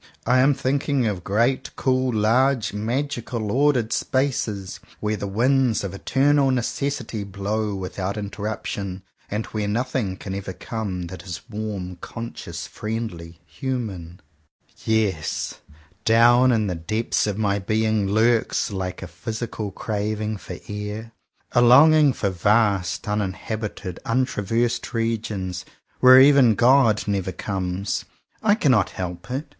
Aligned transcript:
I 0.25 0.39
am 0.39 0.55
thinking 0.55 1.05
of 1.05 1.23
great, 1.23 1.69
cool, 1.75 2.11
large, 2.11 2.73
magical, 2.73 3.51
ordered 3.51 3.93
Spaces, 3.93 4.79
where 4.99 5.15
the 5.15 5.27
winds 5.27 5.83
of 5.83 5.93
eternal 5.93 6.49
Necessity 6.49 7.23
blow 7.23 7.75
without 7.75 8.17
interruption, 8.17 9.03
and 9.29 9.45
where 9.53 9.67
nothing 9.67 10.17
can 10.17 10.33
ever 10.33 10.53
come 10.53 11.03
that 11.03 11.21
is 11.21 11.41
warm, 11.47 11.97
conscious, 11.97 12.65
friendly, 12.65 13.41
human. 13.45 14.19
154 14.85 14.87
JOHN 14.87 15.05
COWPER 15.05 15.11
POWYS 15.11 15.19
Yes; 15.19 15.59
down 16.03 16.51
in 16.51 16.65
the 16.65 16.73
depths 16.73 17.27
of 17.27 17.37
my 17.37 17.59
being 17.59 18.07
lurks, 18.07 18.71
like 18.71 19.03
a 19.03 19.07
physical 19.07 19.69
craving 19.69 20.37
for 20.37 20.57
air, 20.67 21.11
a 21.51 21.61
longing 21.61 22.11
for 22.11 22.31
vast, 22.31 23.07
uninhabited, 23.07 23.99
untraversed 24.03 24.95
regions, 24.95 25.63
where 25.99 26.19
even 26.19 26.55
God 26.55 27.07
never 27.07 27.31
comes. 27.31 28.05
I 28.41 28.55
cannot 28.55 28.89
help 28.89 29.29
it. 29.29 29.45